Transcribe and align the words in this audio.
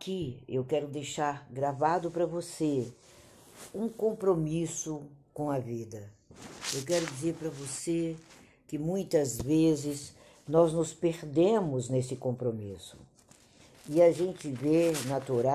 Aqui 0.00 0.42
eu 0.48 0.64
quero 0.64 0.86
deixar 0.88 1.46
gravado 1.50 2.10
para 2.10 2.24
você 2.24 2.90
um 3.74 3.86
compromisso 3.86 5.02
com 5.34 5.50
a 5.50 5.58
vida. 5.58 6.10
Eu 6.74 6.82
quero 6.86 7.04
dizer 7.04 7.34
para 7.34 7.50
você 7.50 8.16
que 8.66 8.78
muitas 8.78 9.36
vezes 9.36 10.14
nós 10.48 10.72
nos 10.72 10.94
perdemos 10.94 11.90
nesse 11.90 12.16
compromisso. 12.16 12.96
E 13.90 14.00
a 14.00 14.10
gente 14.10 14.48
vê 14.48 14.90
natural 15.06 15.44